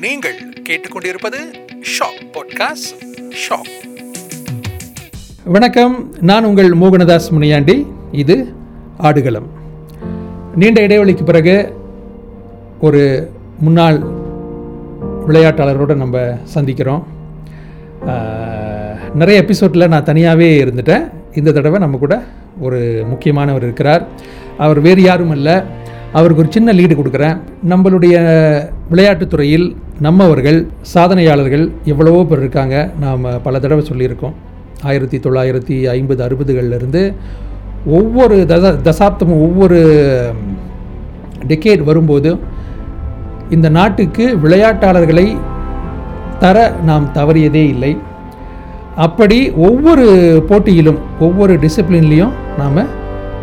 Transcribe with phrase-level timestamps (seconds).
[0.00, 0.34] நீங்கள்
[0.68, 1.38] கேட்டுக்கொண்டிருப்பது
[1.70, 3.88] shock podcast shock.
[5.44, 6.14] வணக்கம்.
[6.20, 7.86] நான் உங்கள் மோகனதாஸ் முனியாண்டி.
[8.12, 8.52] இது
[8.96, 9.46] ஆடுகளம்.
[10.54, 11.76] நீண்ட இடைவெளிக்கு பிறகு
[12.80, 13.30] ஒரு
[13.60, 14.00] முன்னாள்
[15.28, 16.18] விளையாட்டாளரோடு நம்ம
[16.54, 17.04] சந்திக்கிறோம்.
[19.14, 21.10] நிறைய எபிசோடில் நான் தனியாகவே இருந்துட்டேன்.
[21.34, 22.22] இந்த தடவை நம்ம கூட
[22.60, 24.06] ஒரு முக்கியமானவர் இருக்கிறார்.
[24.58, 25.64] அவர் வேறு யாரும் அல்ல.
[26.12, 27.40] அவருக்கு ஒரு சின்ன லீடு கொடுக்குறேன்.
[27.68, 29.66] நம்மளுடைய விளையாட்டுத்துறையில்
[30.06, 30.58] நம்மவர்கள்
[30.94, 32.76] சாதனையாளர்கள் எவ்வளவோ பேர் இருக்காங்க.
[33.04, 34.34] நாம் பல தடவை சொல்லியிருக்கோம்.
[34.82, 37.02] ஆயிரத்தி தொள்ளாயிரத்தி ஐம்பது அறுபதுகளிலிருந்து
[37.98, 39.78] ஒவ்வொரு தச தசாப்தமும் ஒவ்வொரு
[41.50, 42.30] டெக்கேட் வரும்போது
[43.56, 45.26] இந்த நாட்டுக்கு விளையாட்டாளர்களை
[46.42, 46.56] தர
[46.88, 47.92] நாம் தவறியதே இல்லை.
[49.06, 50.06] அப்படி ஒவ்வொரு
[50.48, 52.98] போட்டியிலும் ஒவ்வொரு டிசிப்ளின்லேயும் நாம்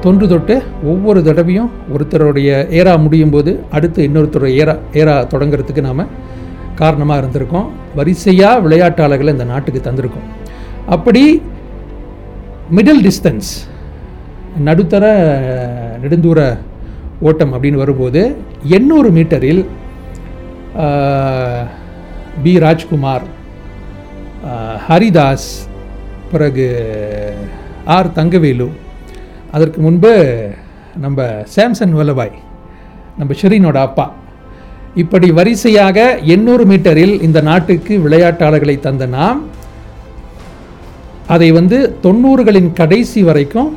[0.07, 0.55] தொன்று தொட்டு
[0.91, 6.03] ஒவ்வொரு தடவையும் ஒருத்தருடைய ஏரா முடியும் போது அடுத்து இன்னொருத்தருடைய ஏரா ஏரா தொடங்கிறதுக்கு நாம்
[6.81, 7.67] காரணமாக இருந்திருக்கோம்.
[7.97, 10.27] வரிசையாக விளையாட்டாளர்களை இந்த நாட்டுக்கு தந்திருக்கோம்.
[10.95, 11.23] அப்படி
[12.77, 13.51] மிடில் டிஸ்டன்ஸ்
[14.67, 15.05] நடுத்தர
[16.03, 16.39] நெடுந்தூர
[17.27, 18.21] ஓட்டம் அப்படின்னு வரும்போது
[18.77, 19.61] எண்ணூறு மீட்டரில்
[22.43, 23.25] பி ராஜ்குமார்
[24.87, 25.51] ஹரிதாஸ்
[26.31, 26.67] பிறகு
[27.95, 28.67] ஆர் தங்கவேலு
[29.51, 30.13] அதற்கு முன்பு
[31.03, 32.35] நம்ம சாம்சன் வல்லபாய்
[33.17, 34.05] நம்ம ஷெரீனோட அப்பா
[34.95, 35.97] இப்படி வரிசையாக
[36.33, 39.41] எண்ணூறு மீட்டரில் இந்த நாட்டுக்கு விளையாட்டாளர்களை தந்த நாம்
[41.35, 43.69] அதை வந்து தொண்ணூறுகளின் கடைசி வரைக்கும்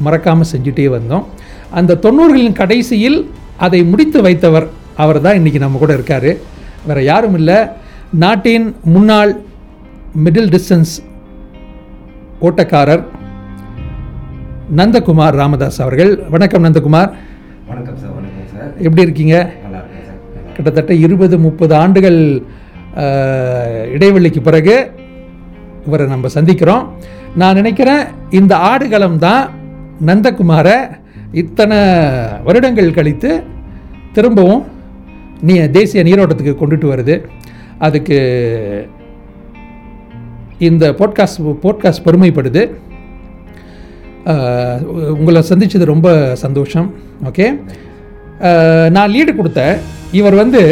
[0.00, 1.24] மறக்காமல் செஞ்சுட்டே வந்தோம்.
[1.78, 3.18] அந்த தொண்ணூறுகளின் கடைசியில்
[3.56, 6.30] அதை முடித்து வைத்தவர் அவர் தான் இன்றைக்கி நம்ம கூட இருக்கார்.
[6.86, 7.58] வேறு யாரும் இல்லை.
[8.24, 9.32] நாட்டின் முன்னாள்
[10.24, 10.94] மிடில் டிஸ்டன்ஸ்
[12.40, 13.04] ஓட்டக்காரர்
[14.78, 16.12] நந்தகுமார் ராமதாஸ் அவர்கள்.
[16.34, 17.10] வணக்கம் நந்தகுமார்.
[17.70, 18.70] வணக்கம் சார் வணக்கம் சார்.
[18.78, 19.36] எப்படி இருக்கீங்க?
[20.54, 22.18] கிட்டத்தட்ட இருபது முப்பது ஆண்டுகள்
[23.96, 24.90] இடைவெளிக்கு பிறகு
[25.86, 26.84] இவரை நம்ம சந்திக்கிறோம்.
[27.34, 29.50] நான் நினைக்கிறேன் இந்த ஆடுகளம் தான்
[30.06, 30.76] நந்தகுமாரை
[31.42, 31.78] இத்தனை
[32.44, 33.42] வருடங்கள் கழித்து
[34.12, 34.64] திரும்பவும்
[35.40, 37.16] நீ தேசிய நீரோட்டத்துக்கு கொண்டுட்டு வருது.
[37.78, 38.18] அதுக்கு
[40.58, 42.64] இந்த போட்காஸ்ட் போட்காஸ்ட் பெருமைப்படுது.
[45.20, 46.08] உங்களை சந்தித்தது ரொம்ப
[46.44, 46.88] சந்தோஷம்.
[47.28, 47.46] ஓகே
[48.96, 49.76] நான் லீடு கொடுத்தேன்.
[50.18, 50.62] இவர் வந்து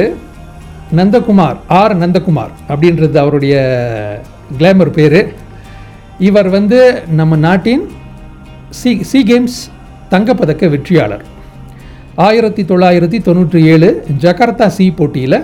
[0.98, 3.54] நந்தகுமார் ஆர் நந்தகுமார் அப்படின்றது அவருடைய
[4.58, 5.20] கிளாமர் பேர்.
[6.28, 6.78] இவர் வந்து
[7.18, 7.84] நம்ம நாட்டின்
[8.80, 9.60] சி சி கேம்ஸ்
[10.14, 11.24] தங்கப்பதக்க வெற்றியாளர்.
[12.26, 13.88] ஆயிரத்தி தொள்ளாயிரத்தி தொண்ணூற்றி ஏழு
[14.24, 15.38] ஜகார்த்தா சி போட்டியில்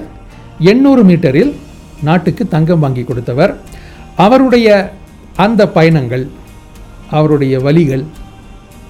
[0.72, 1.52] எண்ணூறு மீட்டரில்
[2.08, 3.52] நாட்டுக்கு தங்கம் வாங்கி கொடுத்தவர்.
[4.24, 4.68] அவருடைய
[5.44, 6.26] அந்த பயணங்கள்
[7.10, 8.04] அவருடைய வழிகள்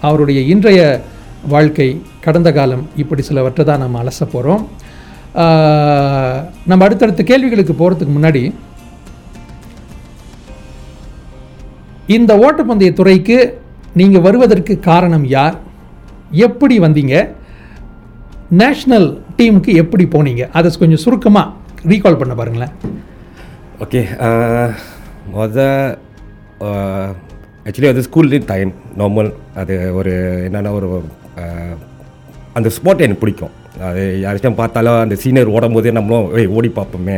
[0.01, 0.81] அவருடைய இன்றைய
[1.49, 1.89] வாழ்க்கை
[2.25, 4.63] கடந்த காலம் இப்படி சிலவற்றை தான் நம்ம அலச போகிறோம்
[6.71, 8.43] நம்ம அடுத்தடுத்த கேள்விகளுக்கு போகிறதுக்கு முன்னாடி
[12.17, 13.37] இந்த ஓட்டப்பந்தய துறைக்கு
[14.01, 15.57] நீங்கள் வருவதற்கு காரணம் யார்?
[16.47, 17.15] எப்படி வந்தீங்க?
[18.63, 20.45] நேஷ்னல் டீமுக்கு எப்படி போனீங்க?
[20.59, 21.53] அதை கொஞ்சம் சுருக்கமாக
[21.91, 22.75] ரீகால் பண்ண பாருங்களேன்.
[23.85, 24.03] ஓகே
[25.35, 25.57] மொத
[27.67, 30.13] ஆக்சுவலி அது ஸ்கூல் டைம் நார்மல் அது ஒரு
[30.49, 30.89] என்னென்னா ஒரு
[32.59, 33.55] அந்த ஸ்போர்ட் எனக்கு பிடிக்கும்.
[33.89, 37.17] அது யாராச்சும் பார்த்தாலும் அந்த சீனியர் ஓடும் போதே நம்மளும் ஏய் ஓடி பார்ப்போமே.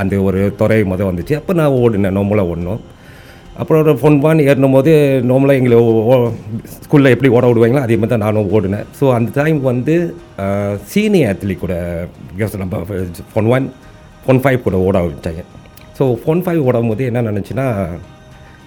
[0.00, 1.34] அந்த ஒரு துறை மொதல் வந்துச்சு.
[1.40, 2.82] அப்போ நான் ஓடினேன் நார்மலாக ஓடணும்
[3.60, 4.92] அப்புறம் ஒரு ஃபோன் பான் ஏறினும் போது
[5.30, 5.78] நார்மலாக எங்களை
[6.84, 8.86] ஸ்கூலில் எப்படி ஓட விடுவாங்களோ அதே மாதிரி தான் நானும் ஓடினேன்.
[8.98, 9.94] ஸோ அந்த டைம் வந்து
[10.92, 11.74] சீனியர் அத்லீட் கூட
[12.30, 12.84] பிகாஸ் நம்ம
[13.32, 13.66] ஃபோன் ஒன்
[14.24, 15.44] ஃபோன் ஃபைவ் கூட ஓட ஆரம்பித்தாங்க
[15.98, 17.66] ஸோ ஃபோன் ஃபைவ் ஓடும் போது என்ன நினச்சின்னா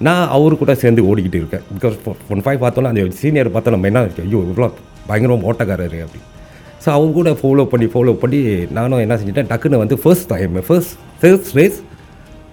[0.08, 1.64] நான் அவரு கூட சேர்ந்து ஓடிக்கிட்டு இருக்கேன்.
[1.76, 1.96] பிகாஸ்
[2.34, 4.70] ஒன் ஃபைவ் பார்த்தோன்னா அந்த சீனியர் பார்த்தா நம்ம என்ன ஐயோ இவ்வளோ
[5.09, 6.22] பயங்கரமாக ஓட்டக்காரரு அப்படி.
[6.84, 8.40] ஸோ அவங்க கூட ஃபாலோ பண்ணி ஃபாலோ பண்ணி
[8.78, 9.50] நானும் என்ன செஞ்சிட்டேன்?
[9.52, 11.78] டக்குன்னு வந்து first time first first race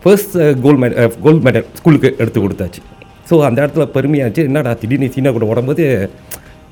[0.05, 0.35] first
[0.65, 2.83] gold medal gold medal ஸ்கூலுக்கு எடுத்து கொடுத்தாச்சு.
[3.31, 4.45] ஸோ அந்த இடத்துல பெருமையாச்சு.
[4.51, 5.85] என்னடா திடீர்னு சீனா கூட ஓடும்போது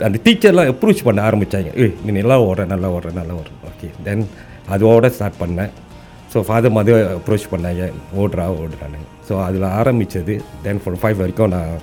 [0.06, 3.52] அந்த டீச்சர்லாம் அப்ரோச் பண்ண ஆரம்பித்தாங்க ஏய் நீ நல்லா ஓடுற நல்லா ஓடுற நல்லா ஓடுற.
[3.70, 4.24] ஓகே தென்
[4.74, 5.72] அதோட ஸ்டார்ட் பண்ணேன்.
[6.32, 7.84] ஸோ ஃபாதர் மதர் அப்ரோச் பண்ணாங்க.
[8.20, 9.00] ஓடுறா ஓடுறான்னு.
[9.28, 10.34] ஸோ அதில் ஆரம்பித்தது
[10.64, 11.74] தென் ஃபோன் ஃபைவ் வரைக்கும் நான்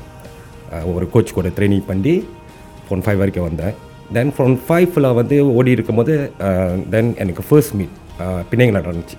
[0.96, 2.14] ஒரு கோச் கூட ட்ரைனிங் பண்ணி
[2.88, 3.76] ஃபோன் ஃபைவ் வரைக்கும் வந்தேன்.
[4.16, 6.16] தென் ஃபோன் ஃபைவ்ல வந்து ஓடி இருக்கும்போது
[6.94, 7.96] தென் எனக்கு ஃபர்ஸ்ட் மீட்
[8.52, 9.18] பிணைங்க நடந்துச்சு.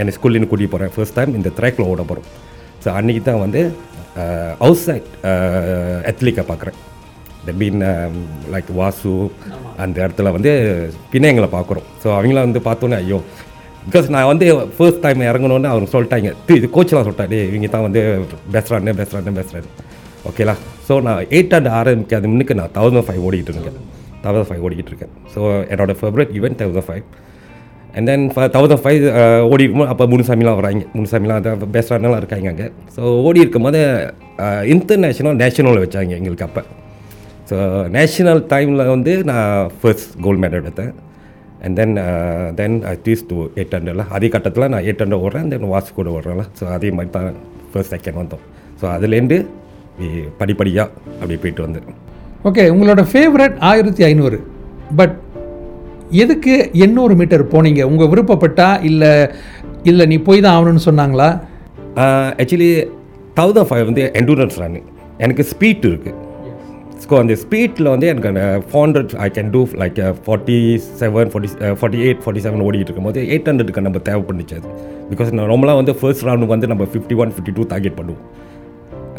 [0.00, 2.28] என்னை ஸ்கூல்லேருந்து கூட்டிகிட்டு போகிறேன் ஃபர்ஸ்ட் டைம் இந்த ட்ராக்கில் ஓட போகிறோம்
[2.82, 3.62] ஸோ அன்றைக்கி தான் வந்து
[4.66, 5.08] அவுட் சைட்
[6.10, 6.76] அத்லீக்கை பார்க்குறேன்
[7.46, 7.82] த பீன்
[8.54, 9.12] லைக் வாசு
[9.84, 10.52] அந்த இடத்துல வந்து
[11.12, 13.18] பிணையங்களை பார்க்குறோம் ஸோ அவங்கள வந்து பார்த்தோன்னே ஐயோ
[13.88, 14.46] பிகாஸ் நான் வந்து
[14.76, 16.30] ஃபர்ஸ்ட் டைம் இறங்கணும்னு அவங்க சொல்லிட்டாங்க.
[16.46, 18.00] தி- இது கோச்செலாம் சொல்லிட்டா டே இவங்க தான் வந்து
[18.52, 19.68] பேசுகிறானே பேசுகிறானே பேசுகிறாரு
[20.28, 20.54] ஓகேலா
[20.88, 23.78] ஸோ நான் எயிட் ஹண்ட்ரட் ஆரம்பிக்காத முன்னுக்கு நான் தௌசண்ட் ஃபைவ் ஓடிக்கிட்டு இருக்கேன்.
[24.24, 25.12] தௌசண்ட் ஃபைவ் ஓடிக்கிட்டு இருக்கேன்.
[25.34, 25.40] ஸோ
[25.72, 27.04] என்னோட favourite event thousand five
[27.96, 28.24] and then
[28.54, 29.02] thousand five
[29.52, 30.84] ஓடி அப்போ முனுசாமிலாம் வராங்க.
[30.94, 32.66] முனுசாமிலாம் அதான் பெஸ்டானலாம் இருக்காங்க அங்கே.
[32.96, 33.80] ஸோ ஓடி இருக்கும்போது
[34.74, 36.62] இன்டர்நேஷ்னல் நேஷனலில் வச்சாங்க எங்களுக்கு அப்போ.
[37.50, 37.56] ஸோ
[37.96, 40.92] நேஷ்னல் டைமில் வந்து நான் ஃபர்ஸ்ட் கோல்டு மெடல் எடுத்தேன்.
[41.66, 41.94] And then
[42.60, 42.76] then
[43.06, 46.66] these two eight ஹண்ட்ரட்ல அதே கட்டத்தில் நான் எயிட் ஹண்ட்ரட் ஓடுறேன் தென் வாட்ச் கூட ஓடுறேன்ல ஸோ
[46.76, 47.38] அதே மாதிரி தான்
[47.72, 48.44] ஃபர்ஸ்ட் செகண்ட் வந்தோம்.
[48.80, 49.38] ஸோ அதுலேருந்து
[50.40, 50.88] படிப்படியாக
[51.20, 51.96] அப்படியே போயிட்டு வந்தேன்
[52.48, 54.38] ஓகே உங்களோட ஃபேவரட் ஆயிரத்தி ஐநூறு.
[54.98, 55.16] பட்
[56.22, 57.82] எதுக்கு எண்ணூறு மீட்டர் போனீங்க?
[57.90, 59.10] உங்கள் விருப்பப்பட்டா இல்லை
[59.90, 61.28] இல்லை நீ போய் தான் ஆகணும்னு சொன்னாங்களா?
[62.42, 62.70] ஆக்சுவலி
[63.38, 64.78] தௌசண்ட் ஃபைவ் வந்து எண்டூரன்ஸ் ரன்
[65.24, 66.16] எனக்கு ஸ்பீட் இருக்குது
[67.02, 70.56] ஸோ அந்த ஸ்பீட்டில் வந்து எனக்கு அந்த four hundred I can do like forty
[71.00, 71.50] seven forty
[71.80, 74.56] forty eight forty seven ஓடிட்டு இருக்கும்போது எயிட் ஹண்ட்ரடுக்கு நம்ம தேவைப்பட்டுச்சு.
[74.60, 74.70] அது
[75.12, 78.24] பிகாஸ் நான் ரொம்பலாம் வந்து ஃபர்ஸ்ட் ரவுண்டுக்கு வந்து நம்ம fifty one fifty two target பண்ணுவோம்.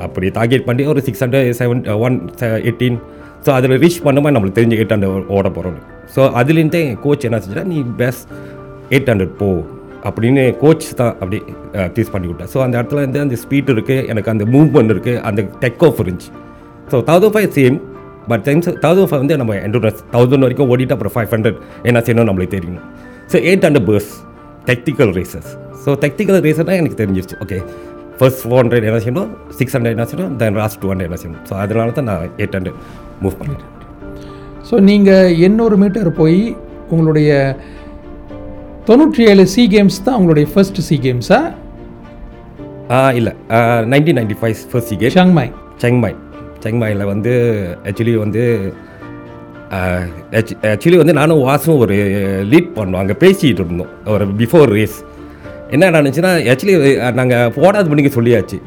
[0.05, 2.17] அப்படி டார்கெட் பண்ணி ஒரு six hundred seven one
[2.67, 2.99] eighteen
[3.45, 5.79] so அதில் ரீச் பண்ணும்போது நம்மளுக்கு தெரிஞ்சு எயிட் ஹண்ட்ரட் ஓட போகிறோம்
[6.15, 8.29] ஸோ அதுலேருந்தே கோச் என்ன செஞ்சால் நீ பெஸ்ட்
[8.93, 9.49] எயிட் ஹண்ட்ரட் போ
[10.07, 11.37] அப்படின்னு கோச் தான் அப்படி
[11.77, 15.21] uh, டீஸ் பண்ணி விட்டேன் ஸோ அந்த இடத்துல வந்து அந்த ஸ்பீட் இருக்குது எனக்கு அந்த மூவ்மெண்ட் இருக்குது
[15.29, 16.31] அந்த டெக் ஆஃப் இருந்துச்சு.
[16.91, 17.77] So thousand five same
[18.31, 21.59] but times thousand five வந்து நம்ம என்ட்ரன்ஸ் தௌசண்ட் வரைக்கும் ஓடிட்டு அப்புறம் ஃபைவ் ஹண்ட்ரட்
[21.89, 22.85] என்ன செய்யணும் நம்மளுக்கு தெரியணும்
[23.31, 24.11] ஸோ எயிட் ஹண்ட்ரட் பர்ஸ்
[24.69, 25.49] டெக்டிக்கல் ரேசஸ்
[25.83, 27.35] ஸோ டெக்டிக்கல் ரேசர்னா எனக்கு தெரிஞ்சிருச்சு.
[27.43, 27.57] ஓகே
[28.19, 29.29] ஃபர்ஸ்ட் ஃபோர் ஹண்ட்ரட் என்ன செய்யணும்?
[29.59, 30.33] சிக்ஸ் ஹண்ட்ரட் என்ன செய்யணும்?
[30.39, 31.43] தென் லாஸ்ட் டூ ஹண்ட்ரட் என்ன செய்யணும்?
[31.49, 32.79] ஸோ அதனால தான் நான் எயிட் ஹண்ட்ரட்
[33.23, 33.71] மூவ் பண்ணிட்டேன்.
[34.69, 36.39] ஸோ நீங்கள் எண்ணூறு மீட்டர் போய்
[36.93, 37.29] உங்களுடைய
[38.89, 41.39] தொண்ணூற்றி ஏழு சி கேம்ஸ் தான் உங்களுடைய ஃபர்ஸ்ட் சி கேம்ஸா
[43.19, 43.33] இல்லை.
[43.93, 45.51] Nineteen ninety five first game Chiang Mai
[45.83, 46.17] Chiang Mai
[46.63, 47.33] செங்மாயில் வந்து
[47.89, 48.43] ஆக்சுவலி வந்து
[50.71, 51.95] ஆக்சுவலி வந்து நானும் வாசும் ஒரு
[52.51, 53.01] லீட் பண்ணோம்.
[53.03, 53.91] அங்கே பேசிகிட்டு இருந்தோம்.
[54.13, 54.97] ஒரு பிஃபோர் ரேஸ்
[55.75, 56.75] என்ன நடந்துச்சுன்னா ஆக்சுவலி
[57.19, 58.57] நாங்கள் போடாது மணிக்கு சொல்லியாச்சு.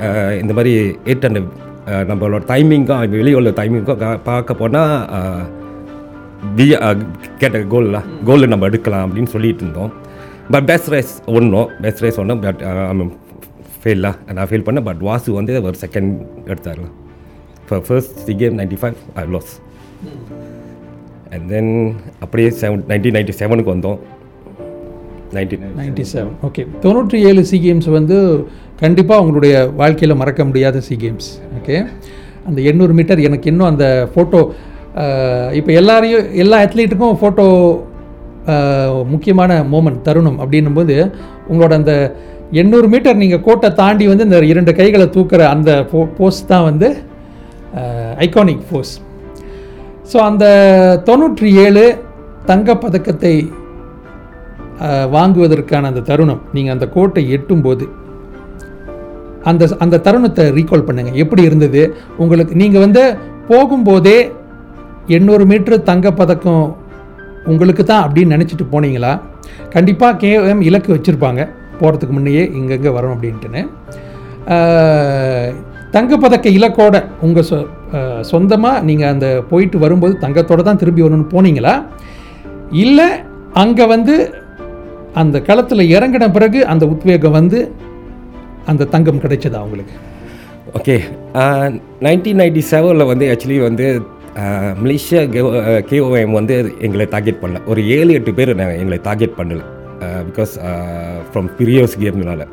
[0.43, 0.75] இந்த மாதிரி
[1.11, 1.51] எயிட் ஹண்ட்ரட்
[2.11, 4.95] நம்மளோட டைமிங்கும் வெளியே உள்ள டைமிங்கும் பார்க்க போனால்
[6.59, 6.67] வி
[7.41, 9.93] கேட்ட கோல்லாம் கோல்டு நம்ம எடுக்கலாம் அப்படின்னு சொல்லிட்டு இருந்தோம்.
[10.55, 12.63] பட் பெஸ்ட் ரேஸ் ஒன்றும் பெஸ்ட் ரேஸ் ஒன்றும் பட்
[13.83, 14.87] ஃபெயிலாக நான் ஃபெயில் பண்ணேன்.
[14.89, 16.13] பட் வாசு வந்து ஒரு செகண்ட்
[16.53, 16.97] எடுத்தாருலாம்
[17.73, 19.53] இப்போ first SEA game ninety five I loss
[21.33, 21.71] and then
[22.21, 23.99] அப்படியே செவன் நைன்டீன் நைன்டி செவனுக்கு வந்தோம்.
[25.33, 28.17] நைன்டி செவன் ஓகே தொண்ணூற்றி ஏழு சி கேம்ஸ் வந்து
[28.81, 31.29] கண்டிப்பாக உங்களுடைய வாழ்க்கையில் மறக்க முடியாத சி கேம்ஸ்
[31.59, 31.77] ஓகே
[32.47, 34.41] அந்த எண்ணூறு மீட்டர் எனக்கு இன்னும் அந்த ஃபோட்டோ
[35.53, 37.47] இப்போ எல்லாரையும் எல்லா அத்லீட்டுக்கும் ஃபோட்டோ
[39.13, 40.97] முக்கியமான மூமெண்ட் தருணம் அப்படின்னும் போது
[41.49, 41.95] உங்களோட அந்த
[42.55, 46.91] எண்ணூறு மீட்டர் நீங்கள் கோட்டை தாண்டி வந்து இந்த இரண்டு கைகளை தூக்குற அந்த போ போஸ்ட் தான் வந்து
[48.27, 48.95] ஐகானிக் ஃபோர்ஸ்
[50.13, 50.45] ஸோ அந்த
[51.05, 51.85] தொண்ணூற்றி ஏழு
[52.47, 53.35] தங்கப்பதக்கத்தை
[54.87, 57.85] uh, வாங்குவதற்கான அந்த தருணம் நீங்கள் அந்த கோட்டை எட்டும்போது
[59.43, 61.83] அந்த அந்த தருணத்தை ரீகால் பண்ணுங்கள் எப்படி இருந்தது?
[62.19, 63.03] உங்களுக்கு நீங்கள் வந்து
[63.49, 64.19] போகும்போதே
[65.17, 66.67] எண்ணூறு மீட்ரு தங்கப்பதக்கம்
[67.47, 69.13] உங்களுக்கு தான் அப்படின்னு நினச்சிட்டு போனீங்களா?
[69.75, 71.43] கண்டிப்பாக கேஎம் இலக்கு வச்சுருப்பாங்க.
[71.81, 73.63] போகிறதுக்கு முன்னையே இங்கங்கே வரும் அப்படின்ட்டுன்னு.
[75.97, 77.57] தங்கப்பதக்க இலக்கோட உங்கள் சொ
[78.31, 81.75] சொந்தமாக நீங்கள் அந்த போயிட்டு வரும்போது தங்கத்தோடு தான் திரும்பி வரணும்னு போனீங்களா?
[82.85, 83.09] இல்லை
[83.63, 84.15] அங்கே வந்து
[85.23, 87.59] அந்த களத்தில் இறங்கின பிறகு அந்த உத்வேகம் வந்து
[88.71, 89.95] அந்த தங்கம் கிடைச்சதா அவங்களுக்கு
[90.79, 90.97] ஓகே.
[92.07, 93.87] நைன்டீன் நைன்டி செவனில் வந்து ஆக்சுவலி வந்து
[94.83, 95.23] மலேசியா
[95.91, 96.55] கேஓஎம் வந்து
[96.87, 97.61] எங்களை டார்கெட் பண்ணல.
[97.73, 99.63] ஒரு ஏழு எட்டு பேர் நான் எங்களை டார்கெட் பண்ணல.
[100.29, 100.55] Because
[101.31, 102.47] from previous கேம்னால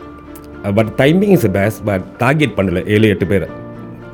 [0.78, 3.48] but timing is best but target பண்ணல ஏழு எட்டு பேர்.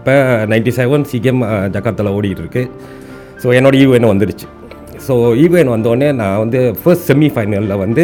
[0.05, 0.17] இப்போ
[0.49, 1.39] நைன்டி செவன் சி கேம்
[2.17, 2.61] ஓடிட்டுருக்கு
[3.43, 4.47] ஸோ என்னோட ஈவென் வந்துடுச்சு
[5.05, 8.03] ஸோ ஈவென் வந்தோடனே நான் வந்து ஃபர்ஸ்ட் செமி ஃபைனலில் வந்து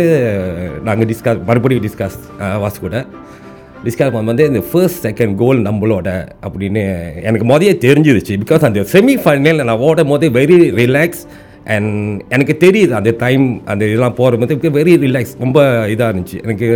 [0.87, 2.17] நாங்கள் டிஸ்கஸ் மறுபடியும் டிஸ்கஸ்
[2.63, 3.05] வாசு கூட.
[3.85, 6.09] டிஸ்கஸ் வந்து இந்த ஃபர்ஸ்ட் செகண்ட் கோல் நம்மளோட
[6.47, 6.83] அப்படின்னு
[7.29, 8.33] எனக்கு முதலே தெரிஞ்சிருச்சு.
[8.43, 11.23] பிகாஸ் அந்த செமி ஃபைனலில் நான் ஓடும் போது வெரி ரிலாக்ஸ்
[11.75, 15.59] அண்ட் எனக்கு தெரியுது அந்த டைம் அந்த இதெல்லாம் போகும்போது வெரி ரிலாக்ஸ் ரொம்ப
[15.95, 16.39] இதாக இருந்துச்சு.
[16.45, 16.67] எனக்கு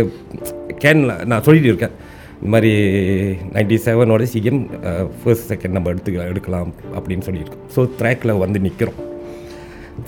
[0.84, 1.96] கேன் நான் சொல்லிட்டு இருக்கேன்.
[2.38, 2.72] இந்த மாதிரி
[3.54, 4.62] நைன்டி செவனோட சிஎம்
[5.20, 7.62] ஃபர்ஸ்ட் செகண்ட் நம்ம எடுத்துக்கலாம் எடுக்கலாம் அப்படின்னு சொல்லியிருக்கோம்.
[7.74, 8.98] ஸோ ட்ராக்கில் வந்து நிற்கிறோம்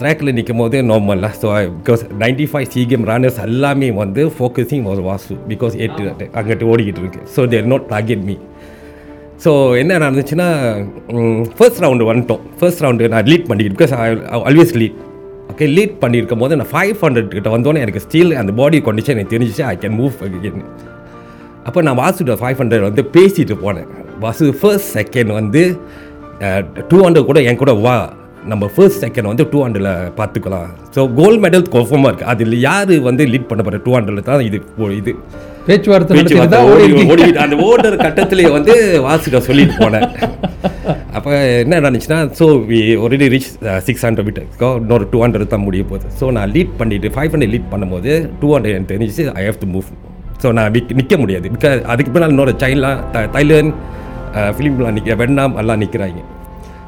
[0.01, 5.35] ட்ராக்கில் நிற்கும் போது நார்மலாக so because ninety five SEA runners எல்லாமே வந்து ஃபோக்கஸிங் ஒரு வாசு
[5.53, 6.03] பிகாஸ் எட்டு
[6.39, 7.21] அங்கிட்டு ஓடிக்கிட்டு இருக்கு.
[7.37, 8.37] So there not target me
[9.45, 9.51] so
[9.83, 10.49] என்ன நடந்துச்சுன்னா
[11.59, 12.43] ஃபர்ஸ்ட் ரவுண்டு வந்துட்டோம்.
[12.61, 13.95] ஃபர்ஸ்ட் ரவுண்டு நான் லீட் பண்ணிக்கிட்டு because
[14.49, 14.99] always lead
[15.53, 19.35] okay lead பண்ணியிருக்கும் போது நான் ஃபைவ் ஹண்ட்ரட் கிட்ட வந்தோடனே எனக்கு ஸ்டீல் அந்த பாடி கண்டிஷன் எனக்கு
[19.35, 20.65] தெரிஞ்சிச்சு ஐ கேன் மூவ் அகேன்
[21.69, 23.89] அப்போ நான் வாசுட ஃபைவ் ஹண்ட்ரட் வந்து பேசிட்டு போனேன்.
[24.25, 25.63] வாசு ஃபர்ஸ்ட் செகண்ட் வந்து
[26.91, 27.97] டூ ஹண்ட்ரட் கூட என் கூட வா.
[28.51, 33.23] நம்ம ஃபர்ஸ்ட் செகண்ட் வந்து டூ ஹண்ட்ரடில் பார்த்துக்கலாம் ஸோ கோல்டு மெடல் கன்ஃபார்மாக இருக்குது அதில் யார் வந்து
[33.33, 34.59] லீட் பண்ண போகிற டூ ஹண்ட்ரடில் தான் இது
[35.01, 35.13] இது.
[35.69, 36.61] பேச்சுவார்த்தை
[37.13, 38.75] ஓடி அந்த ஓடுற கட்டத்திலே வந்து
[39.07, 40.07] வாசிட்ட சொல்லிட்டு போனேன்.
[41.19, 41.31] அப்போ
[41.63, 43.51] என்ன நடந்துச்சுன்னா so we already reach
[43.89, 46.07] six hundred மீட்டர்ஸ்க்கோ இன்னொரு டூ ஹண்ட்ரட் தான் முடிய போகுது.
[46.21, 49.69] ஸோ நான் லீட் பண்ணிவிட்டு ஃபைவ் ஹண்ட்ரட் லீட் பண்ணும்போது டூ ஹண்ட்ரட் எனக்கு தெரிஞ்சிச்சு I have to
[49.75, 49.91] move
[50.43, 53.73] so நான் நிக் நிற்க முடியாது பிகாஸ் அதுக்கு பின்னால் இன்னொரு த தைலண்ட்
[54.57, 56.21] ஃபிலிம்லாம் நிற்க வெண்ணாம் எல்லாம் நிற்கிறாங்க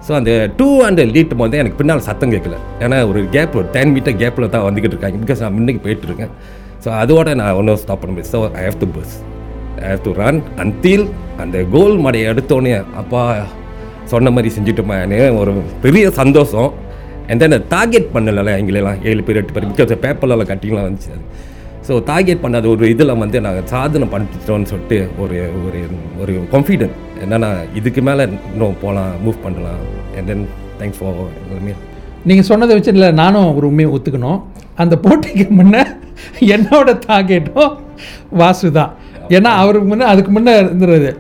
[0.07, 2.57] ஸோ அந்த டூ ஹண்ட்ரட் லீட் போது எனக்கு பின்னால் சத்தம் கேட்கல.
[2.85, 5.19] ஏன்னா ஒரு கேப் ஒரு டென் மீட்டர் கேப்பில் தான் வந்துக்கிட்டு இருக்காங்க.
[5.25, 6.33] பிகாஸ் நான் முன்னுக்கு போயிட்டுருக்கேன்
[6.85, 8.33] ஸோ அதோட நான் ஒன்றும் ஸ்டாப் பண்ண முடியாது.
[8.35, 9.14] So I have to push
[9.83, 11.04] I have to run until
[11.45, 13.23] அந்த கோல் மடையை எடுத்தோடனே அப்பா
[14.12, 15.52] சொன்ன மாதிரி செஞ்சுட்டோமான்னு ஒரு
[15.85, 16.71] பெரிய சந்தோஷம்.
[17.28, 19.00] அண்ட் தென் டார்கெட் பண்ணல எங்களெல்லாம்.
[19.11, 19.71] ஏழு பேர் எட்டு பேர்.
[19.73, 21.12] பிகாஸ் பேப்பர்லாம் கட்டிங்லாம் வந்துச்சு.
[21.16, 21.25] அது
[21.90, 25.37] ஸோ டார்கெட் பண்ண அது ஒரு இதில் வந்து நாங்கள் சாதனை பண்ணிட்டோம்னு சொல்லிட்டு ஒரு
[25.68, 25.80] ஒரு
[26.23, 29.80] ஒரு கான்ஃபிடென்ட் என்னென்னா இதுக்கு மேலே இன்னும் போகலாம் மூவ் பண்ணலாம்.
[30.16, 30.44] அண்ட் தென்
[30.80, 31.73] தேங்க்ஸ் ஃபார் எல்லாமே
[32.30, 34.38] நீங்கள் சொன்னதை வச்சு இல்லை நானும் ஒரு உண்மையை ஒத்துக்கணும்.
[34.82, 35.82] அந்த போட்டிக்கு முன்னே
[36.56, 37.73] என்னோட டார்கெட்டும்
[38.42, 38.92] வாசு தான்
[39.38, 41.11] ஏன்னா அவருக்கு முன்னே அதுக்கு முன்னே இருந்துருது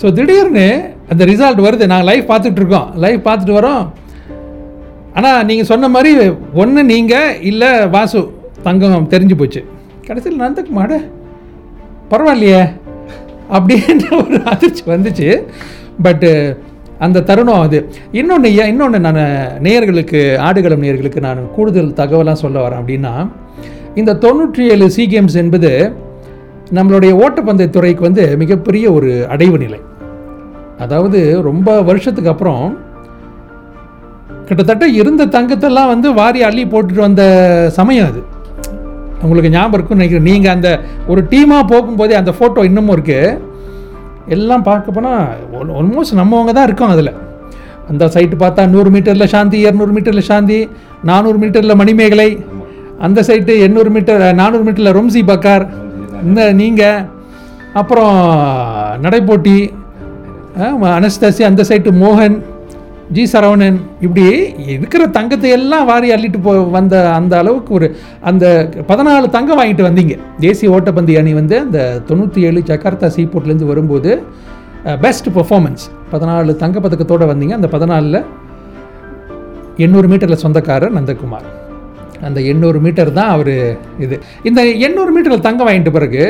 [0.00, 0.66] ஸோ திடீர்னு
[1.12, 1.90] அந்த ரிசல்ட் வருது.
[1.92, 3.84] நாங்கள் லைவ் பார்த்துட்ருக்கோம் லைஃப் லைவ் பார்த்துட்டு வரோம்.
[5.18, 6.12] ஆனால் நீங்கள் சொன்ன மாதிரி
[6.64, 8.20] ஒன்று நீங்கள் இல்லை வாசு
[8.68, 9.62] தங்கம் தெரிஞ்சு போச்சு.
[10.06, 10.92] கடைசியில் நந்தகுமார
[12.10, 12.62] பரவாயில்லையே.
[13.56, 15.28] அப்படின்ற ஒரு அதிர்ச்சி வந்துச்சு.
[16.02, 16.30] பட்டு
[16.98, 17.78] அந்த தருணம் அது.
[18.12, 19.20] இன்னொன்று இன்னொன்று நான்
[19.66, 23.14] நேயர்களுக்கு ஆடுகளம் நேயர்களுக்கு நான் கூடுதல் தகவலாக சொல்ல வரேன் அப்படின்னா
[23.94, 25.92] இந்த தொண்ணூற்றி ஏழு சி கேம்ஸ் என்பது
[26.74, 29.80] நம்மளுடைய ஓட்டப்பந்தய துறைக்கு வந்து மிகப்பெரிய ஒரு அடைவு நிலை.
[30.78, 32.64] அதாவது ரொம்ப வருஷத்துக்கு அப்புறம்
[34.44, 37.22] கிட்டத்தட்ட இருந்த தங்கத்தெல்லாம் வந்து வாரி அள்ளி போட்டுட்டு வந்த
[37.72, 38.22] சமயம் அது.
[39.24, 40.28] உங்களுக்கு ஞாபகம் இருக்கும்னு நினைக்கிறேன்.
[40.30, 40.68] நீங்கள் அந்த
[41.12, 43.38] ஒரு டீமாக போகும்போதே அந்த ஃபோட்டோ இன்னமும் இருக்குது
[44.34, 45.22] எல்லாம் பார்க்க போனால்
[45.80, 47.12] ஆல்மோஸ்ட் நம்மவங்க தான் இருக்கோம் அதில்.
[47.90, 50.58] அந்த சைட்டு பார்த்தா நூறு மீட்டரில் சாந்தி இரநூறு மீட்டரில் சாந்தி
[51.10, 52.30] நானூறு மீட்டரில் மணிமேகலை
[53.06, 55.64] அந்த சைட்டு எண்ணூறு மீட்டர் நானூறு மீட்டரில் ரொம்சி பக்கார்
[56.26, 57.04] இந்த நீங்கள்
[57.80, 58.16] அப்புறம்
[59.04, 59.56] நடைப்போட்டி
[60.98, 62.36] அனஸ்தாசி அந்த சைட்டு மோகன்
[63.14, 64.22] ஜி சரவணன் இப்படி
[64.74, 67.88] இருக்கிற தங்கத்தை எல்லாம் வாரி அள்ளிட்டு போ வந்த அந்த அளவுக்கு ஒரு
[68.30, 68.44] அந்த
[68.88, 70.14] பதினாலு தங்கம் வாங்கிட்டு வந்தீங்க.
[70.44, 74.10] தேசிய ஓட்டப்பந்தய அணி வந்து அந்த தொண்ணூற்றி ஏழு ஜகார்த்தா சீபோர்ட்லேருந்து வரும்போது
[75.04, 77.54] பெஸ்ட் பெர்ஃபார்மன்ஸ் பதினாலு தங்க பதக்கத்தோடு வந்தீங்க.
[77.60, 78.20] அந்த பதினாலில்
[79.86, 81.48] எண்ணூறு மீட்டரில் சொந்தக்காரர் நந்தகுமார்.
[82.26, 83.54] அந்த எண்ணூறு மீட்டர் தான் அவர்
[84.04, 84.16] இது.
[84.48, 86.24] இந்த எண்ணூறு மீட்டரில் தங்கம் வாங்கிட்ட பிறகு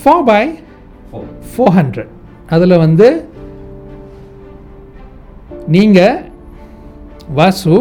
[0.00, 0.42] ஃபோர் பை
[1.52, 2.12] ஃபோர் ஹண்ட்ரட்
[2.56, 3.06] அதில் வந்து
[5.74, 6.18] நீங்கள்
[7.38, 7.76] வாசு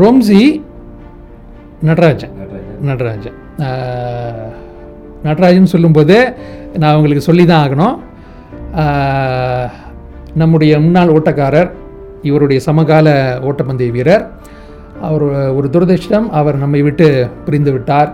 [0.00, 0.42] ரோம்சி
[1.88, 2.34] நடராஜன்.
[2.88, 3.38] நடராஜன்.
[5.26, 5.72] நடராஜன்.
[5.74, 6.16] சொல்லும்போது
[6.82, 7.96] நான் உங்களுக்கு சொல்லி தான் ஆகணும்
[10.42, 11.70] நம்முடைய முன்னாள் ஓட்டக்காரர்
[12.28, 13.08] இவருடைய சமகால
[13.48, 14.24] ஓட்டப்பந்தய வீரர்.
[15.08, 15.26] அவர்
[15.58, 17.08] ஒரு துரதிர்ஷ்டம் அவர் நம்மை விட்டு
[17.44, 18.10] பிரிந்து விட்டார்.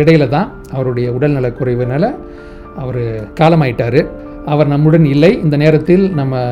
[0.00, 2.08] இடையில தான் அவருடைய உடல்நலக் குறைவினால்
[2.82, 3.02] அவர்
[3.40, 4.00] காலமாயிட்டார்.
[4.52, 5.32] அவர் நம்முடன் இல்லை.
[5.44, 6.42] இந்த நேரத்தில் நம்ம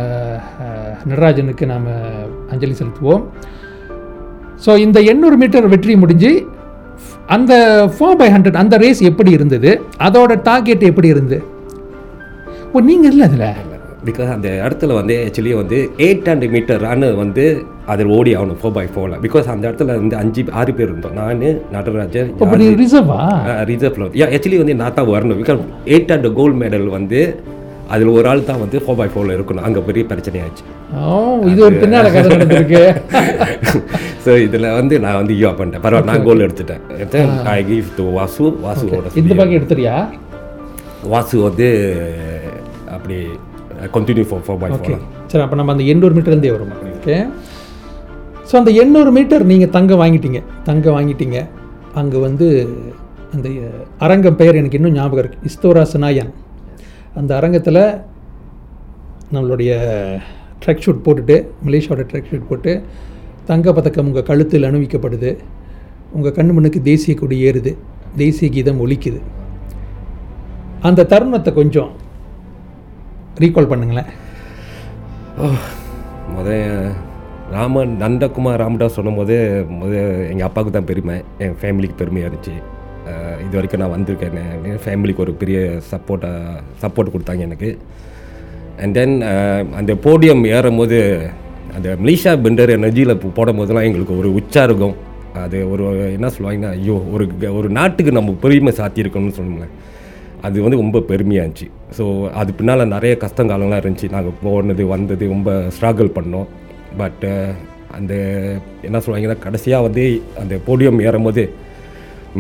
[1.10, 1.88] நடராஜனுக்கு நாம்
[2.52, 3.22] அஞ்சலி செலுத்துவோம்.
[4.64, 6.32] ஸோ இந்த எண்ணூறு மீட்டர் வெற்றி முடிஞ்சு
[7.34, 7.52] அந்த
[7.94, 9.70] ஃபோர் பை ஹண்ட்ரட் அந்த ரேஸ் எப்படி இருந்தது?
[10.06, 11.38] அதோட டார்கெட் எப்படி இருந்து
[12.72, 13.48] ஓ நீங்கள் இல்லை அதில்?
[14.08, 17.44] பிகாஸ் அந்த இடத்துல வந்து ஆக்சுவலி வந்து எயிட் ஹண்ட்ரட் மீட்டர் ரன் வந்து
[17.92, 21.16] அதில் ஓடி ஆகணும் ஃபோர் பை ஃபோரில் பிகாஸ் அந்த இடத்துல வந்து அஞ்சு ஆறு பேர் இருந்தோம்.
[21.20, 21.44] நான்
[21.76, 22.30] நடராஜன்
[22.82, 23.18] ரிசர்வா
[23.72, 24.76] ரிசர்வ்ல ஆக்சுவலி வந்து.
[24.82, 25.40] நான் தான் வரணும்.
[25.42, 25.62] Because
[25.94, 27.20] eight hundred gold medal வந்து
[27.94, 29.64] அதில் ஒரு ஆள் தான் வந்து ஃபோர் பை ஃபோரில் இருக்கணும்.
[29.66, 30.62] அங்கே பெரிய பிரச்சனையாச்சு.
[31.50, 32.82] இது ஒரு பின்னால நடந்திருக்கு.
[34.24, 35.82] ஸோ இதில் வந்து நான் வந்து யூ பண்ணிட்டேன்.
[35.84, 36.82] பரவாயில்ல நான் கோல் எடுத்துட்டேன்.
[37.56, 39.96] ஐ கிவ் டு வாசு வாசுவோட இந்த பக்கம் எடுத்துறியா?
[41.12, 41.68] வாசு வந்து
[42.96, 43.18] அப்படி
[43.96, 46.72] continue four four by four சரி அப்போ நம்ம அந்த எண்ணூறு மீட்டர்லேருந்தே வரும்?
[46.96, 47.16] ஓகே
[48.50, 50.40] ஸோ அந்த எண்ணூறு மீட்டர் நீங்கள் தங்கம் வாங்கிட்டீங்க.
[50.70, 51.38] தங்கம் வாங்கிட்டீங்க.
[52.00, 52.46] அங்கே வந்து
[53.34, 53.48] அந்த
[54.06, 56.30] அரங்கம் பெயர் எனக்கு இன்னும் ஞாபகம் இருக்குது இஸ்தோரா சனாயன்.
[57.20, 57.82] அந்த அரங்கத்தில்
[59.34, 59.72] நம்மளுடைய
[60.62, 62.72] ட்ரெக் ஷூட் போட்டுட்டு மலேசியாவோட ட்ரெக் ஷூட் போட்டு
[63.50, 65.30] தங்க பதக்கம் உங்கள் கழுத்தில் அணிவிக்கப்படுது.
[66.12, 67.72] உங்கள் கண்ணு தேசிய கொடி ஏறுது.
[68.16, 69.20] தேசிய கீதம் ஒலிக்குது.
[70.88, 71.90] அந்த தருணத்தை கொஞ்சம்
[73.40, 74.10] ரீகால் பண்ணுங்களேன்.
[76.34, 76.50] முத
[77.50, 79.36] ராமன் நந்தகுமார் ராமதாஸ் சொன்னும்போது
[79.80, 79.94] முத
[80.30, 81.16] எங்கள் அப்பாவுக்கு தான் பெருமை.
[81.38, 82.56] என் ஃபேமிலிக்கு பெருமையாக இருந்துச்சு.
[83.40, 84.38] இது வரைக்கும் நான் வந்திருக்கேன்.
[84.64, 85.58] என் ஃபேமிலிக்கு ஒரு பெரிய
[85.90, 86.40] சப்போர்ட்டாக
[86.82, 87.78] சப்போர்ட் கொடுத்தாங்க எனக்கு.
[88.80, 89.22] அண்ட் தென்
[89.74, 91.28] அந்த போடியம் ஏறும்போது
[91.74, 94.96] அந்த மலேசியா பெண்டர் எனர்ஜியில் போடும் போதெல்லாம் எங்களுக்கு ஒரு உற்சாகம்
[95.34, 99.74] அது ஒரு என்ன சொல்லுவாங்கன்னா ஐயோ ஒரு க- ஒரு நாட்டுக்கு நம்ம பெருமை சாத்தியிருக்கோம்னு சொல்லுங்களேன்.
[100.42, 101.70] அது வந்து ரொம்ப பெருமையாக இருந்துச்சு.
[101.98, 104.10] ஸோ அது பின்னால் நிறைய கஷ்டங்காலம்லாம் இருந்துச்சு.
[104.10, 106.46] நாங்கள் போனது வந்தது ரொம்ப ஸ்ட்ரகிள் பண்ணோம்.
[106.96, 107.46] பட்டு
[107.92, 108.14] அந்த
[108.82, 111.52] என்ன சொல்லுவாங்கன்னா கடைசியாக வந்து அந்த போடியம் ஏறும்போது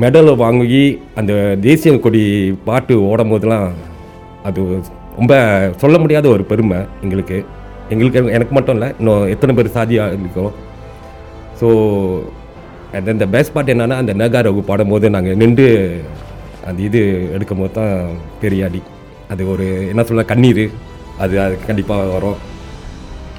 [0.02, 0.84] மெடலை வாங்கி
[1.20, 1.32] அந்த
[1.66, 2.22] தேசிய கொடி
[2.68, 3.68] பாட்டு ஓடும் போதெல்லாம்
[4.48, 4.60] அது
[5.18, 5.34] ரொம்ப
[5.82, 7.38] சொல்ல முடியாத ஒரு பெருமை எங்களுக்கு.
[7.92, 10.46] எங்களுக்கு எனக்கு மட்டும் இல்லை இன்னும் எத்தனை பேர் சாதியாக இருக்கோ
[11.60, 11.68] ஸோ
[12.96, 15.68] அண்ட் இந்த பெஸ்ட் பார்ட் என்னன்னா அந்த நகாரகு பாடும்போது நாங்கள் நின்று
[16.68, 17.00] அந்த இது
[17.36, 17.94] எடுக்கும் போது தான்
[18.42, 18.80] பெரிய அடி.
[19.32, 20.64] அது ஒரு என்ன சொல்ல கண்ணீர்.
[21.24, 22.38] அது அது கண்டிப்பாக வரும்.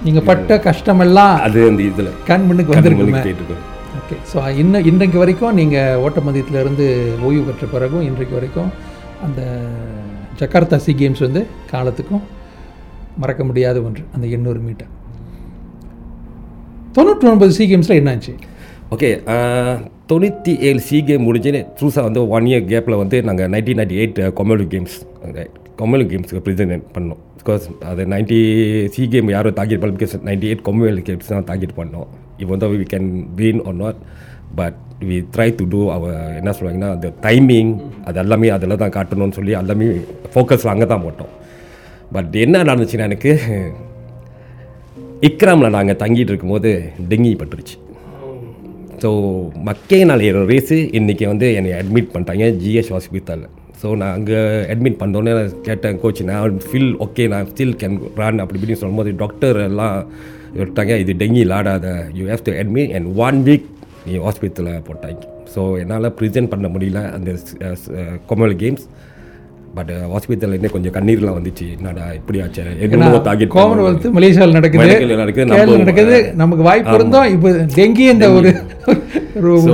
[0.05, 2.11] நீங்கள் பட்ட கஷ்டமெல்லாம் அது அந்த இதில்.
[2.29, 3.65] கண் முன்னுக்கு வந்திருக்குமே கேட்டுருக்கோம்
[4.07, 6.85] ஓகே ஸோ இன்னும் இன்றைக்கு வரைக்கும் நீங்கள் ஓட்டப்பந்தயத்திலேருந்து
[7.27, 8.69] ஓய்வு பெற்ற பிறகும் இன்றைக்கு வரைக்கும்
[9.25, 9.41] அந்த
[10.39, 12.21] ஜக்கார்த்தா சி கேம்ஸ் வந்து காலத்துக்கும்
[13.21, 14.91] மறக்க முடியாத ஒன்று அந்த எண்ணூறு மீட்டர்.
[16.97, 18.33] தொண்ணூற்றி ஒன்பது சி கேம்ஸில் என்னாச்சு?
[18.95, 19.09] ஓகே
[20.11, 24.21] தொண்ணூற்றி ஏழு சி கேம் முடிஞ்சு புதுசாக வந்து ஒன் இயர் கேப்பில் வந்து நாங்கள் nineteen ninety eight
[24.39, 24.95] Commonwealth Games
[25.81, 27.21] Commonwealth கேம்ஸுக்கு present பண்ணோம்.
[27.41, 28.39] பிகாஸ் அது நைன்டி
[28.95, 32.09] சி கேம் யாரும் தாக்கிட்டு பண்ணல because ninety eight Commonwealth Games தான் தாக்கிட்டு பண்ணோம்.
[32.43, 33.09] Even though we can
[33.41, 33.97] win or not
[34.59, 34.77] but
[35.07, 37.71] we try to do அவர் என்ன சொல்லுவாங்கன்னா அந்த டைமிங்
[38.07, 39.87] அது எல்லாமே அதில் தான் காட்டணும்னு சொல்லி எல்லாமே
[40.33, 41.33] ஃபோக்கஸில் அங்கே தான் போட்டோம்.
[42.15, 43.31] பட் என்ன நடந்துச்சுன்னா எனக்கு
[45.29, 46.71] இக்ராமில் நாங்கள் தங்கிட்டு இருக்கும்போது
[47.11, 47.75] டெங்கி பட்டுருச்சு.
[49.03, 49.09] ஸோ
[49.69, 53.51] மக்கே நாளைய ரேஸு இன்றைக்கி வந்து என்னை அட்மிட் பண்ணிட்டாங்க ஜிஎஸ் ஹாஸ்பிட்டலில்
[53.81, 54.39] ஸோ நான் அங்கே
[54.73, 55.33] அட்மிட் பண்ணோன்னே
[55.67, 59.97] கேட்டேன் கோச் நான் ஃபீல் ஓகே நான் ஸ்டில் கேன் ரன் அப்படி இப்படின்னு சொல்லும்போது டாக்டர் எல்லாம்
[60.59, 61.87] விட்டாங்க இது dengue இல்லாடாத
[62.19, 63.67] you have to admit and one week
[64.07, 65.19] நீ ஹாஸ்பிட்டலில் போட்டாங்க.
[65.53, 67.29] ஸோ என்னால் ப்ரெசென்ட் பண்ண முடியல அந்த
[68.31, 68.85] கொமல் கேம்ஸ்
[69.77, 71.65] பட் ஹாஸ்பிட்டலில் இன்னும் கொஞ்சம் கண்ணீர்லாம் வந்துச்சு.
[71.75, 72.63] என்னடா இப்படி ஆச்சு?
[72.85, 74.87] என்னமோ டார்கெட் காமன்வெல்த் மலேசியாவில் நடக்குது.
[75.21, 76.17] நடக்குது, நடக்குது.
[76.41, 77.27] நமக்கு வாய்ப்பு இருந்தோம்.
[77.35, 78.51] இப்போ டெங்கி இந்த ஒரு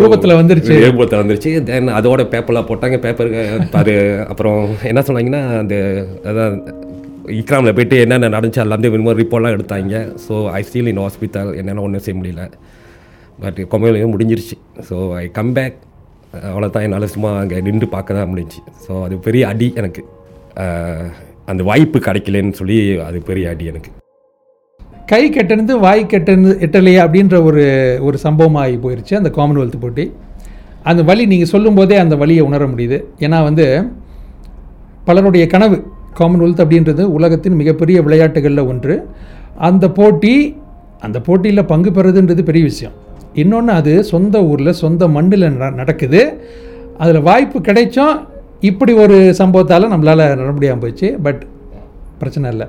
[0.01, 0.73] ரூபத்தில் வந்துருச்சு.
[0.85, 1.51] ஏர்போர்ட்டில் வந்துருச்சு.
[1.69, 2.97] தென் அதோட பேப்பர்லாம் போட்டாங்க.
[3.05, 3.43] பேப்பருக்கு
[3.81, 3.93] அது
[4.31, 4.59] அப்புறம்
[4.91, 5.75] என்ன சொன்னாங்கன்னா அந்த
[6.31, 6.57] அதான்
[7.39, 9.97] இக்ராமில் போயிட்டு என்னென்ன நடந்துச்சு எல்லாத்தையும் விரும்ப ரிப்போர்ட்லாம் எடுத்தாங்க.
[10.25, 12.43] So I still in hospital என்னென்ன ஒன்றும் செய்ய முடியல.
[13.43, 14.57] பட் கொமையிலையும் முடிஞ்சிருச்சு.
[14.89, 15.77] ஸோ ஐ கம் பேக்
[16.51, 18.61] அவ்வளோதான் என்னால் சும்மா அங்கே நின்று பார்க்க தான் முடிஞ்சுச்சு.
[18.85, 20.03] ஸோ அது பெரிய அடி எனக்கு.
[21.51, 22.77] அந்த வாய்ப்பு கிடைக்கலன்னு சொல்லி
[23.07, 23.91] அது பெரிய அடி எனக்கு.
[25.11, 27.63] கை கெட்டிருந்து வாய் கெட்டிருந்து எட்டலையே அப்படின்ற ஒரு
[28.09, 28.77] ஒரு சம்பவம் ஆகி
[29.21, 30.05] அந்த காமன்வெல்த் போட்டி.
[30.83, 32.99] அந்த வழி நீங்கள் சொல்லும்போதே அந்த வழியை உணர முடியுது.
[33.19, 33.65] ஏன்னா வந்து
[35.07, 35.77] பலருடைய கனவு
[36.19, 39.08] காமன்வெல்த் அப்படின்றது உலகத்தின் மிகப்பெரிய விளையாட்டுகளில் ஒன்று.
[39.58, 40.58] அந்த போட்டி
[40.99, 42.93] அந்த போட்டியில் பங்கு பெறுறதுன்றது பெரிய விஷயம்.
[43.34, 46.41] இன்னொன்று அது சொந்த ஊரில் சொந்த மண்ணில் நடக்குது.
[46.97, 48.28] அதில் வாய்ப்பு கிடைச்சும்
[48.60, 51.19] இப்படி ஒரு சம்பவத்தால் நம்மளால் நட முடியாமல் போச்சு.
[51.23, 51.45] பட்
[52.17, 52.67] பிரச்சனை இல்லை.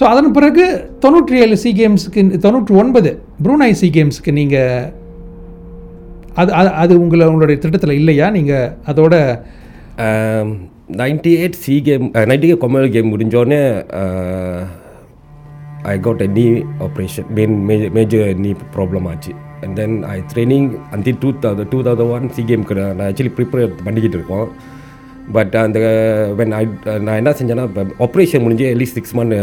[0.00, 4.92] ஸோ அதன் பிறகு தொண்ணூற்றி ஏழு சி கேம்ஸுக்கு தொண்ணூற்றி ஒன்பது ப்ரூனாய் சி கேம்ஸுக்கு நீங்கள்
[6.34, 8.30] அது அது- அது உங்களை உங்களுடைய திட்டத்தில் இல்லையா?
[8.30, 9.42] நீங்கள் அதோட
[11.00, 13.60] ninety eight C game ninety eight கொமல் game முடிஞ்சோடனே
[15.92, 16.44] I got a knee
[16.86, 19.32] operation main major major knee problem ஆச்சு.
[19.62, 23.74] அண்ட் தென் ஐ ட்ரைனிங் அந்த two thousand two thousand one C கேமுக்கு நான் ஆக்சுவலி ப்ரிப்பேர்
[23.88, 24.48] பண்ணிக்கிட்டு இருக்கோம்.
[25.34, 25.78] பட் uh, அந்த
[26.38, 27.66] when I uh, நான் என்ன செஞ்சேன்னா
[28.06, 29.36] ஆப்ரேஷன் முடிஞ்சு அட்லீஸ்ட் சிக்ஸ் மந்த்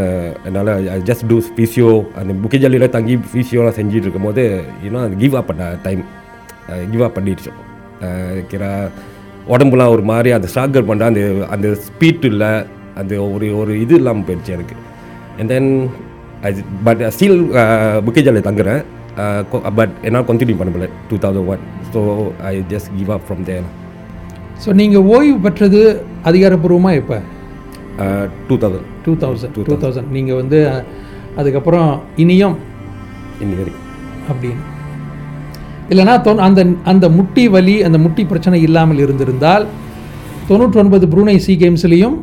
[0.47, 0.71] என்னால்
[1.09, 4.43] ஜஸ்ட் டூ ஃபிசியோ அந்த புக்கிஜாலியில் தங்கி ஃபிசியோலாம் செஞ்சுட்டு இருக்கும்போது
[4.85, 6.03] இன்னும் அது கிவ் அப் பண்ண டைம்
[6.91, 7.61] கிவ் uh, அப் பண்ணிடுச்சோம்
[8.51, 8.73] கிரா
[9.53, 11.21] உடம்புலாம் ஒரு மாதிரி அந்த ஸ்ட்ராகர் பண்ணுற அந்த
[11.55, 12.51] அந்த ஸ்பீட் இல்லை
[13.01, 14.75] அந்த ஒரு ஒரு இது இல்லாமல் போயிடுச்சு எனக்கு.
[15.39, 15.69] And then
[16.47, 16.51] I
[16.87, 17.41] but still
[18.05, 18.81] புக்கிஜல்லில் தங்குறேன்.
[19.79, 22.01] பட் என்னால் கண்டினியூ பண்ண முடியல two thousand one so
[22.51, 23.67] I just give up from there
[24.63, 25.81] so நீங்கள் ஓய்வு பெற்றது
[26.29, 27.17] அதிகாரப்பூர்வமாக இப்போ
[28.49, 30.59] two thousand two thousand two thousand நீங்கள் வந்து
[31.39, 31.89] அதுக்கப்புறம்
[32.23, 32.57] இனியும்.
[33.43, 33.87] இன்னி வரைக்கும்
[34.31, 34.63] அப்படின்னு.
[35.93, 36.15] இல்லைனா
[36.47, 39.65] அந்த அந்த முட்டி வலி அந்த முட்டி பிரச்சனை இல்லாமல் இருந்திருந்தால்
[40.49, 42.17] தொண்ணூற்றி ஒன்பது ப்ரூனை சி கேம்ஸ்லேயும்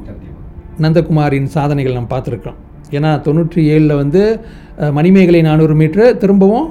[0.85, 2.59] நந்தகுமாரின் சாதனைகள் நம்ம பார்த்துருக்கோம்
[2.97, 4.23] ஏன்னா தொண்ணூற்றி ஏழில் வந்து
[4.99, 6.67] மணிமேகலை நானூறு மீட்ரு திரும்பவும்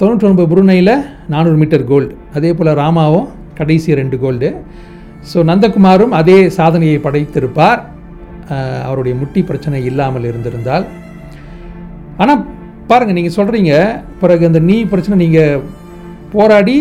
[0.00, 0.94] தொண்ணூற்றி ஒன்பது ப்ரூனையில்
[1.32, 2.12] நானூறு மீட்டர் கோல்டு.
[2.36, 4.48] அதே போல் ராமாவும் கடைசி ரெண்டு கோல்டு.
[5.30, 7.80] ஸோ நந்தகுமாரும் அதே சாதனையை படைத்திருப்பார்.
[8.86, 10.86] அவருடைய முட்டி பிரச்சனை இல்லாமல் இருந்திருந்தால்.
[12.22, 12.42] ஆனால்
[12.88, 13.72] பாருங்கள் நீங்கள் சொல்கிறீங்க
[14.20, 15.62] பிறகு அந்த நீ பிரச்சனை நீங்கள்
[16.32, 16.76] போராடி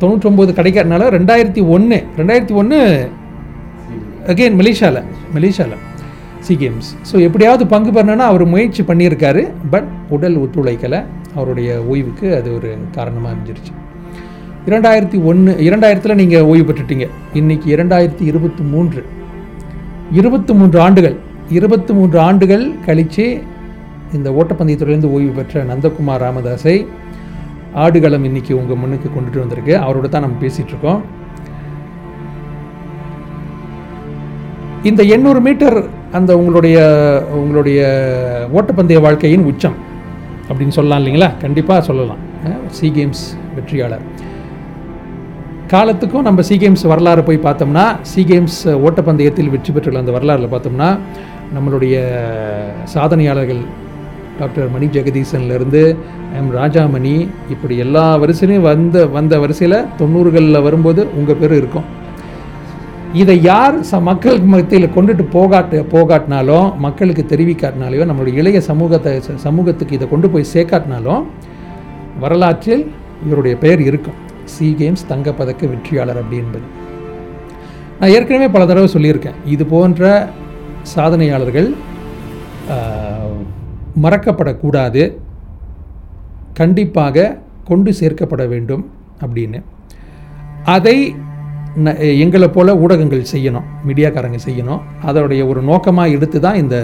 [0.00, 2.78] தொண்ணூற்றொம்பது கிடைக்காதனால ரெண்டாயிரத்தி ஒன்று ரெண்டாயிரத்தி ஒன்று
[4.32, 5.82] அகெயின் மலேசியாவில் மலேசியாவில்
[6.46, 11.00] சி கேம்ஸ் ஸோ எப்படியாவது பங்கு பெறணும்னா அவர் முயற்சி பண்ணியிருக்காரு பட் உடல் ஒத்துழைக்கலை.
[11.34, 13.72] அவருடைய ஓய்வுக்கு அது ஒரு காரணமாக அமைஞ்சிருச்சு.
[14.66, 17.06] இரண்டாயிரத்தி ஒன்று இரண்டாயிரத்தில் நீங்கள் ஓய்வு பெற்றுட்டீங்க.
[17.32, 19.02] இன்னைக்கு இரண்டாயிரத்தி இருபத்தி மூன்று.
[20.12, 21.16] இருபத்தி மூன்று ஆண்டுகள்
[21.48, 23.26] இருபத்தி மூன்று ஆண்டுகள் கழித்து
[24.12, 26.86] இந்த ஓட்டப்பந்தயத்துறையிலேருந்து ஓய்வு பெற்ற நந்தகுமார் ராமதாஸை
[27.74, 29.74] ஆடுகளம் இன்னைக்கு உங்கள் முன்னுக்கு கொண்டுட்டு வந்திருக்கு.
[29.76, 31.00] அவரோட தான் நம்ம பேசிகிட்ருக்கோம்
[34.82, 36.78] இந்த எண்ணூறு மீட்டர் அந்த உங்களுடைய
[37.34, 37.80] உங்களுடைய
[38.52, 39.76] ஓட்டப்பந்தய வாழ்க்கையின் உச்சம்
[40.48, 41.30] அப்படின்னு சொல்லலாம் இல்லைங்களா?
[41.40, 42.18] கண்டிப்பாக சொல்லலாம்.
[42.70, 44.04] சி கேம்ஸ் வெற்றியாளர்.
[45.68, 50.98] காலத்துக்கும் நம்ம சி கேம்ஸ் வரலாறு போய் பார்த்தோம்னா சி கேம்ஸ் ஓட்டப்பந்தயத்தில் வெற்றி பெற்றுள்ள அந்த வரலாறில் பார்த்தோம்னா
[51.56, 51.96] நம்மளுடைய
[52.94, 53.62] சாதனையாளர்கள்
[54.38, 55.96] டாக்டர் மணி ஜெகதீசன்லேருந்து
[56.36, 57.28] எம் ராஜாமணி.
[57.50, 62.04] இப்படி எல்லா வரிசையிலையும் வந்த வந்த வரிசையில் தொண்ணூறுகளில் வரும்போது உங்கள் பேர் இருக்கும்.
[63.12, 69.94] இதை யார் ச மக்கள் மத்தியில் கொண்டுட்டு போகாட்டு போகாட்டினாலும் மக்களுக்கு தெரிவிக்காட்டினாலையோ நம்மளுடைய இளைய சமூகத்தை ச- சமூகத்துக்கு
[69.94, 71.24] இதை கொண்டு போய் சேர்க்காட்டினாலும்
[72.20, 72.92] வரலாற்றில்
[73.26, 74.24] இவருடைய பெயர் இருக்கும்.
[74.44, 76.64] சி கேம்ஸ் தங்கப்பதக்க வெற்றியாளர் அப்படி என்பது.
[78.00, 79.34] நான் ஏற்கனவே பல தடவை சொல்லியிருக்கேன்.
[79.44, 80.28] இது போன்ற
[80.96, 81.74] சாதனையாளர்கள்
[84.02, 85.04] மறக்கப்படக்கூடாது.
[86.60, 87.24] கண்டிப்பாக
[87.70, 88.84] கொண்டு சேர்க்கப்பட வேண்டும்
[89.24, 89.60] அப்படின்னு.
[90.74, 90.96] அதை
[92.24, 94.82] எங்களை போல ஊடகங்கள் செய்யணும் மீடியாக்காரங்க செய்யணும்.
[95.08, 96.76] அதோடைய ஒரு நோக்கமாக எடுத்து தான் இந்த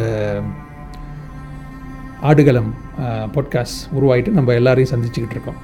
[2.30, 2.70] ஆடுகளம்
[3.34, 5.60] பாட்காஸ்ட் உருவாயிட்டு நம்ம எல்லாரையும் சந்திச்சுக்கிட்டு இருக்கோம்.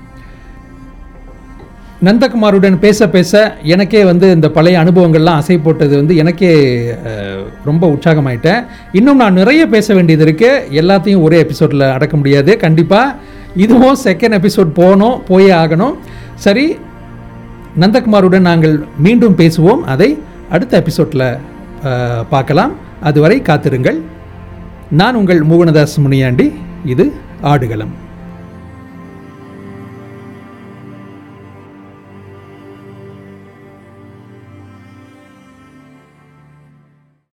[2.06, 3.32] நந்தகுமாருடன் பேச பேச
[3.74, 6.50] எனக்கே வந்து இந்த பழைய அனுபவங்கள்லாம் அசை போட்டது வந்து எனக்கே
[7.70, 8.64] ரொம்ப உற்சாகமாயிட்டேன்.
[8.98, 12.50] இன்னும் நான் நிறைய பேச வேண்டியது இருக்குது எல்லாத்தையும் ஒரே எபிசோடில் அடக்க முடியாது.
[12.64, 13.14] கண்டிப்பாக
[13.64, 15.94] இதுவும் செகண்ட் எபிசோட் போகணும் போயே ஆகணும்.
[16.46, 16.66] சரி
[17.82, 18.76] நந்தகுமாருடன் நாங்கள்
[19.06, 19.82] மீண்டும் பேசுவோம்.
[19.94, 20.10] அதை
[20.54, 21.28] அடுத்த எபிசோட்டில்
[22.34, 22.72] பார்க்கலாம்.
[23.08, 23.98] அதுவரை காத்திருங்கள்.
[25.00, 26.46] நான் உங்கள் மூவனதாஸ் முனியாண்டி.
[26.92, 27.06] இது
[27.50, 27.94] ஆடுகளம்.